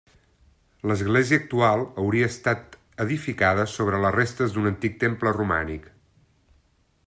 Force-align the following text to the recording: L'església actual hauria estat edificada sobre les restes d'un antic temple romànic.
L'església 0.91 1.37
actual 1.41 1.83
hauria 2.03 2.29
estat 2.33 2.79
edificada 3.05 3.67
sobre 3.75 4.01
les 4.07 4.17
restes 4.19 4.57
d'un 4.57 4.71
antic 4.73 4.99
temple 5.07 5.35
romànic. 5.41 5.89